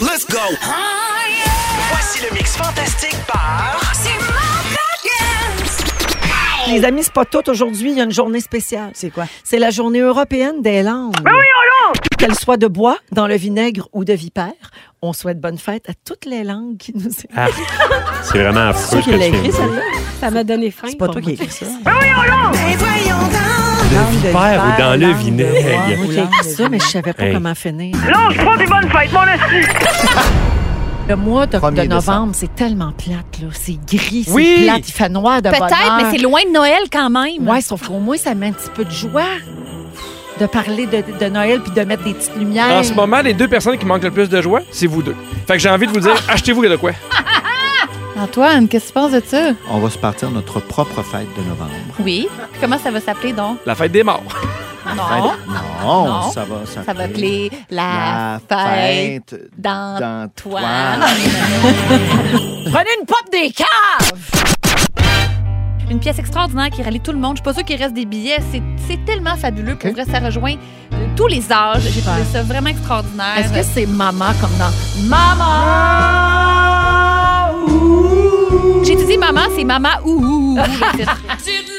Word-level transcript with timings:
Let's 0.00 0.24
go! 0.30 0.38
Voici 1.90 2.22
le 2.24 2.32
mix 2.32 2.56
fantastique 2.56 3.16
par... 3.26 3.80
Les 6.68 6.84
amis, 6.84 7.02
c'est 7.02 7.12
pas 7.12 7.24
tout. 7.24 7.48
Aujourd'hui, 7.50 7.90
il 7.92 7.98
y 7.98 8.00
a 8.00 8.04
une 8.04 8.12
journée 8.12 8.40
spéciale. 8.40 8.90
C'est 8.94 9.10
quoi? 9.10 9.24
C'est 9.42 9.58
la 9.58 9.70
journée 9.70 10.00
européenne 10.00 10.62
des 10.62 10.82
langues. 10.82 11.14
Qu'elles 12.18 12.38
soient 12.38 12.58
de 12.58 12.68
bois, 12.68 12.98
dans 13.10 13.26
le 13.26 13.34
vinaigre 13.36 13.88
ou 13.92 14.04
de 14.04 14.12
vipère, 14.12 14.52
on 15.02 15.12
souhaite 15.12 15.40
bonne 15.40 15.58
fête 15.58 15.88
à 15.88 15.92
toutes 16.04 16.26
les 16.26 16.44
langues 16.44 16.76
qui 16.76 16.92
nous 16.94 17.08
écoutent. 17.08 17.30
Ah, 17.34 17.48
c'est 18.22 18.38
vraiment 18.38 18.72
C'est 18.74 18.98
affreux 18.98 19.00
qui 19.00 19.18
viens 19.18 19.26
écrit, 19.26 19.50
celle-là? 19.52 19.82
Ça 20.20 20.30
m'a 20.30 20.44
donné 20.44 20.70
faim. 20.70 20.88
C'est 20.90 20.98
pas 20.98 21.08
toi 21.08 21.20
qui 21.20 21.30
as 21.30 21.34
moi. 21.34 21.44
écrit 21.44 21.50
ça. 21.50 21.66
Le 23.90 24.10
vipère 24.16 24.62
ou 24.76 24.80
dans 24.80 25.00
le 25.00 25.12
vinaigre. 25.12 25.96
Moi, 25.98 26.06
j'ai 26.12 26.20
écrit 26.22 26.44
ça, 26.44 26.68
mais 26.68 26.78
je 26.78 26.84
savais 26.86 27.12
pas 27.12 27.24
Hey. 27.24 27.32
comment 27.34 27.54
finir. 27.54 27.96
Pas 27.96 28.56
des 28.56 28.66
bonnes 28.66 28.90
fêtes, 28.90 29.12
mon 29.12 29.24
esti! 29.24 29.68
Le 31.08 31.16
mois 31.16 31.46
de, 31.46 31.52
de 31.56 31.58
1er 31.62 31.88
novembre, 31.88 32.32
c'est 32.34 32.54
tellement 32.54 32.92
plate, 32.92 33.40
là. 33.40 33.48
C'est 33.52 33.78
gris, 33.86 34.24
c'est 34.26 34.32
Oui. 34.32 34.64
plate, 34.64 34.86
il 34.88 34.92
fait 34.92 35.08
noir 35.08 35.40
de 35.40 35.48
Peut-être, 35.48 35.60
bonheur. 35.68 35.96
mais 36.02 36.10
c'est 36.10 36.22
loin 36.22 36.40
de 36.46 36.52
Noël 36.52 36.82
quand 36.92 37.08
même. 37.08 37.48
Ouais, 37.48 37.62
sauf 37.62 37.88
qu'au 37.88 37.98
moins, 37.98 38.18
ça 38.18 38.34
met 38.34 38.48
un 38.48 38.52
petit 38.52 38.68
peu 38.74 38.84
de 38.84 38.90
joie 38.90 39.22
de 40.38 40.46
parler 40.46 40.86
de, 40.86 41.02
de 41.18 41.30
Noël 41.30 41.60
puis 41.60 41.72
de 41.72 41.80
mettre 41.82 42.04
des 42.04 42.12
petites 42.14 42.36
lumières. 42.36 42.70
En 42.70 42.82
ce 42.82 42.92
moment, 42.92 43.20
les 43.22 43.32
deux 43.34 43.48
personnes 43.48 43.76
qui 43.78 43.86
manquent 43.86 44.04
le 44.04 44.10
plus 44.10 44.28
de 44.28 44.40
joie, 44.42 44.60
c'est 44.70 44.86
vous 44.86 45.02
deux. 45.02 45.16
Fait 45.46 45.54
que 45.54 45.58
j'ai 45.60 45.70
envie 45.70 45.86
de 45.86 45.92
vous 45.92 46.00
dire, 46.00 46.14
achetez-vous 46.28 46.62
de 46.68 46.76
quoi? 46.76 46.92
Antoine, 48.20 48.68
qu'est-ce 48.68 48.84
que 48.86 48.88
tu 48.88 48.94
penses 48.94 49.12
de 49.12 49.22
ça? 49.24 49.50
On 49.70 49.78
va 49.78 49.90
se 49.90 49.98
partir 49.98 50.30
notre 50.30 50.60
propre 50.60 51.02
fête 51.02 51.28
de 51.36 51.42
novembre. 51.48 51.70
Oui. 52.00 52.26
Puis 52.52 52.60
comment 52.60 52.78
ça 52.78 52.90
va 52.90 53.00
s'appeler 53.00 53.32
donc? 53.32 53.58
La 53.64 53.74
fête 53.74 53.92
des 53.92 54.02
morts. 54.02 54.22
Non. 54.86 55.32
Non, 55.82 56.04
Non. 56.06 56.30
ça 56.30 56.44
va 56.44 56.56
Ça 56.66 56.92
va 56.92 57.04
appeler 57.04 57.50
la, 57.70 58.40
La 58.48 58.66
fête 58.66 59.30
fête 59.30 59.50
d'Antoine. 59.56 61.00
Prenez 62.72 62.90
une 63.00 63.06
pop 63.06 63.22
des 63.30 63.50
caves! 63.52 64.12
Une 65.90 66.00
pièce 66.00 66.18
extraordinaire 66.18 66.68
qui 66.70 66.82
rallie 66.82 67.00
tout 67.00 67.12
le 67.12 67.18
monde. 67.18 67.36
Je 67.36 67.42
suis 67.42 67.44
pas 67.44 67.54
sûre 67.54 67.64
qu'il 67.64 67.80
reste 67.80 67.94
des 67.94 68.04
billets. 68.04 68.38
C'est, 68.52 68.62
c'est 68.86 69.02
tellement 69.06 69.36
fabuleux. 69.36 69.76
Pour 69.76 69.88
Ok. 69.90 69.96
vrai, 69.96 70.04
ça 70.10 70.18
rejoint 70.18 70.54
euh, 70.92 71.06
tous 71.16 71.28
les 71.28 71.50
âges. 71.50 71.82
J'ai 71.82 72.00
trouvé 72.02 72.24
ça 72.30 72.42
vraiment 72.42 72.68
extraordinaire. 72.68 73.38
Est-ce 73.38 73.52
que 73.52 73.62
c'est 73.62 73.86
maman 73.86 74.32
comme 74.40 74.50
dans 74.58 74.70
Maman? 75.08 76.37
Maman, 79.68 79.88
c'est 79.98 80.02
maman 80.02 80.06
ou 80.06 80.10
ou 80.10 80.52
ou, 80.52 80.56
le 80.56 81.36
titre. 81.42 81.72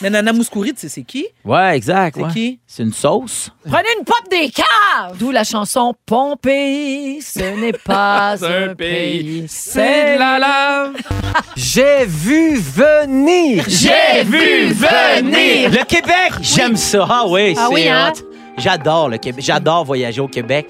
Mais 0.00 0.10
Nana 0.10 0.32
Mouskouri, 0.32 0.74
tu 0.74 0.80
sais 0.80 0.88
c'est 0.88 1.02
qui? 1.02 1.26
Ouais, 1.44 1.76
exact. 1.76 2.16
C'est 2.16 2.22
ouais. 2.24 2.32
qui? 2.32 2.58
C'est 2.66 2.82
une 2.82 2.92
sauce. 2.92 3.50
Prenez 3.64 3.88
une 3.98 4.04
pop 4.04 4.22
des 4.30 4.50
caves! 4.50 5.16
D'où 5.18 5.30
la 5.30 5.44
chanson 5.44 5.94
Pompéi, 6.04 7.20
ce 7.22 7.40
n'est 7.60 7.72
pas 7.72 8.36
un 8.44 8.74
pays, 8.74 9.46
C'est 9.48 10.14
de 10.14 10.18
la 10.18 10.38
lave. 10.38 10.92
J'ai 11.56 12.04
vu 12.06 12.56
venir. 12.56 13.64
J'ai 13.68 14.22
vu 14.24 14.68
venir. 14.72 15.70
Le 15.70 15.84
Québec, 15.84 16.32
j'aime 16.40 16.76
ça. 16.76 17.06
Ah 17.08 17.24
oui, 17.26 17.54
Ah 17.56 17.66
c'est 17.68 17.74
oui, 17.74 17.88
hein? 17.88 18.12
hot. 18.14 18.22
J'adore 18.58 19.08
le 19.08 19.18
Québec. 19.18 19.44
J'adore 19.44 19.84
voyager 19.84 20.20
au 20.20 20.28
Québec. 20.28 20.66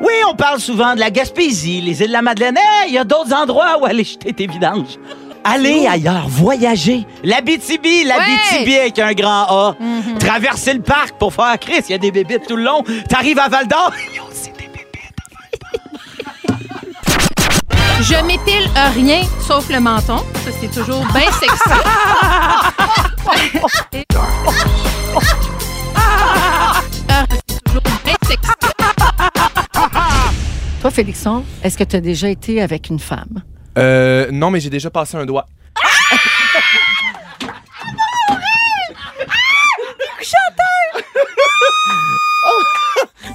Oui, 0.00 0.12
on 0.28 0.34
parle 0.34 0.60
souvent 0.60 0.94
de 0.94 1.00
la 1.00 1.10
Gaspésie, 1.10 1.80
les 1.80 2.00
îles 2.00 2.08
de 2.08 2.12
la 2.12 2.22
Madeleine. 2.22 2.56
Hey, 2.56 2.90
il 2.90 2.94
y 2.94 2.98
a 2.98 3.04
d'autres 3.04 3.32
endroits 3.34 3.78
où 3.80 3.84
aller 3.84 4.04
jeter 4.04 4.32
tes 4.32 4.46
vidanges. 4.46 4.98
Allez 5.44 5.86
ailleurs, 5.86 6.28
voyager. 6.28 7.06
La 7.24 7.40
BTB, 7.40 8.04
la 8.06 8.18
BTB 8.18 8.68
avec 8.80 8.98
un 8.98 9.12
grand 9.12 9.46
A. 9.48 9.76
Mhm. 9.80 10.18
Traverser 10.18 10.74
le 10.74 10.82
parc 10.82 11.16
pour 11.18 11.32
faire 11.32 11.58
Chris, 11.58 11.80
il 11.88 11.92
y 11.92 11.94
a 11.94 11.98
des 11.98 12.10
bébites 12.10 12.46
tout 12.46 12.56
le 12.56 12.64
long. 12.64 12.84
T'arrives 13.08 13.38
à 13.38 13.48
Val 13.48 13.66
d'Or, 13.66 13.92
il 14.10 14.16
y 14.16 14.18
a 14.18 14.24
aussi 14.24 14.50
des 14.52 14.68
bébites. 14.68 14.84
Je 18.00 18.24
m'épile 18.24 18.68
rien 18.94 19.22
sauf 19.46 19.68
le 19.70 19.80
menton. 19.80 20.18
Ça, 20.44 20.50
c'est 20.60 20.70
toujours 20.70 21.04
bien 21.12 21.30
sexy. 21.32 21.56
Toi, 30.80 30.90
Félixon, 30.92 31.44
est-ce 31.64 31.76
que 31.76 31.84
tu 31.84 31.96
as 31.96 32.00
déjà 32.00 32.28
été 32.28 32.62
avec 32.62 32.88
une 32.88 33.00
femme? 33.00 33.42
Euh, 33.76 34.28
non, 34.30 34.50
mais 34.50 34.60
j'ai 34.60 34.70
déjà 34.70 34.90
passé 34.90 35.16
un 35.16 35.26
doigt. 35.26 35.46
Ah! 35.82 35.88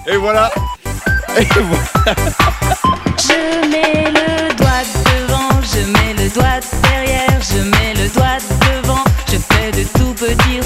Et 0.06 0.18
voilà. 0.18 0.52
Et 1.38 1.46
voilà. 1.46 2.16
Je 3.18 3.70
mets 3.70 4.12
le 4.12 4.54
doigt 4.56 4.84
devant, 5.06 5.62
je 5.62 5.80
mets 5.92 6.14
le 6.22 6.30
doigt 6.30 6.60
derrière, 6.84 7.42
je 7.42 7.60
mets 7.64 7.94
le 7.96 8.10
doigt 8.14 8.38
devant, 8.84 9.04
je 9.32 9.38
fais 9.38 9.72
de 9.72 9.84
tout 9.98 10.14
petit 10.14 10.60